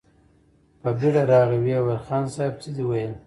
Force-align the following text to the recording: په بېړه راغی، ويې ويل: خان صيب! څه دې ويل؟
په 0.81 0.89
بېړه 0.97 1.23
راغی، 1.31 1.59
ويې 1.63 1.79
ويل: 1.85 2.01
خان 2.05 2.23
صيب! 2.35 2.53
څه 2.61 2.69
دې 2.75 2.83
ويل؟ 2.89 3.13